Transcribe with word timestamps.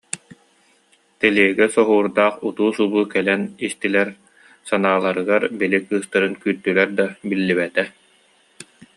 Тэлиэгэ 1.19 1.65
соһуурдаах 1.75 2.35
утуу-субуу 2.47 3.05
кэлэн 3.13 3.41
истилэр, 3.67 4.09
санааларыгар, 4.67 5.43
били, 5.59 5.77
кыыстарын 5.87 6.33
күүттүлэр 6.41 6.89
да, 6.99 7.05
биллибэтэ 7.29 7.83